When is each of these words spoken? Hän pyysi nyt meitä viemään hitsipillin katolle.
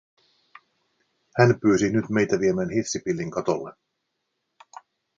Hän 1.37 1.59
pyysi 1.59 1.89
nyt 1.91 2.09
meitä 2.09 2.39
viemään 2.39 2.69
hitsipillin 2.69 3.31
katolle. 3.31 3.73